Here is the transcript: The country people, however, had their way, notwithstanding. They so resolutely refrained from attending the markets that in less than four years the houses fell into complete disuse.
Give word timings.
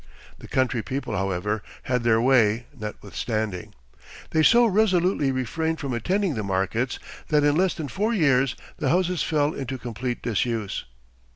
The 0.39 0.47
country 0.47 0.81
people, 0.81 1.15
however, 1.15 1.61
had 1.83 2.01
their 2.01 2.19
way, 2.19 2.65
notwithstanding. 2.75 3.75
They 4.31 4.41
so 4.41 4.65
resolutely 4.65 5.31
refrained 5.31 5.79
from 5.79 5.93
attending 5.93 6.33
the 6.33 6.41
markets 6.41 6.97
that 7.27 7.43
in 7.43 7.55
less 7.55 7.75
than 7.75 7.87
four 7.87 8.11
years 8.11 8.55
the 8.79 8.89
houses 8.89 9.21
fell 9.21 9.53
into 9.53 9.77
complete 9.77 10.23
disuse. 10.23 10.85